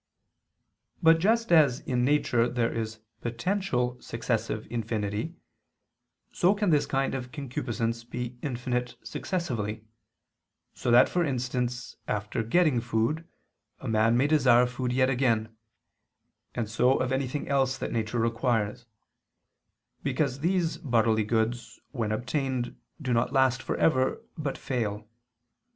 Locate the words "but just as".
1.03-1.81